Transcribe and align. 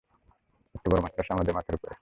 একটা 0.75 0.87
বড় 0.91 0.99
মাকড়সা 1.01 1.31
আমাদের 1.33 1.53
মাথার 1.57 1.75
উপরে। 1.75 1.89